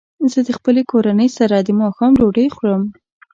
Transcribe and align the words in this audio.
زه 0.31 0.39
د 0.47 0.49
خپلې 0.57 0.81
کورنۍ 0.91 1.29
سره 1.37 1.55
د 1.59 1.69
ماښام 1.81 2.11
ډوډۍ 2.19 2.47
خورم. 2.55 2.83